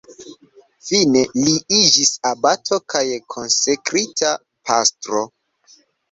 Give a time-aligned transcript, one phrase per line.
[0.85, 3.03] Fine li iĝis abato kaj
[3.33, 4.31] konsekrita
[4.71, 5.21] pastro.